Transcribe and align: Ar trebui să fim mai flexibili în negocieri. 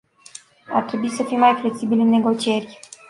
Ar 0.67 0.83
trebui 0.83 1.09
să 1.09 1.23
fim 1.23 1.37
mai 1.39 1.57
flexibili 1.61 2.01
în 2.01 2.09
negocieri. 2.09 2.79